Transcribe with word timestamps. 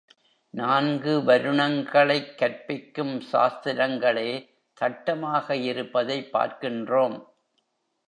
நான்கு 0.49 1.23
வருணங்களைக் 1.23 2.37
கற்பிக்கும் 2.37 3.21
சாஸ்திரங்களே 3.31 4.49
சட்டமாக 4.73 5.55
இருப்பதைப் 5.55 6.29
பார்க்கின்றோம். 6.33 7.25